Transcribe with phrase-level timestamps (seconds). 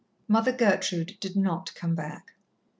[0.27, 2.33] Mother Gertrude did not come back.